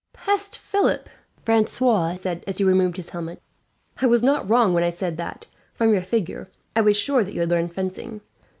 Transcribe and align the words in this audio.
"Peste, 0.13 0.57
Philip!" 0.57 1.09
Francois 1.45 2.15
said, 2.15 2.43
as 2.47 2.57
he 2.57 2.63
removed 2.63 2.95
his 2.97 3.09
helmet. 3.11 3.39
"I 4.01 4.07
was 4.07 4.23
not 4.23 4.49
wrong 4.49 4.73
when 4.73 4.83
I 4.83 4.89
said 4.89 5.17
that, 5.17 5.45
from 5.75 5.93
your 5.93 6.01
figure, 6.01 6.49
I 6.75 6.81
was 6.81 6.97
sure 6.97 7.23
that 7.23 7.35
you 7.35 7.41
had 7.41 7.51
learned 7.51 7.71
fencing. 7.75 8.21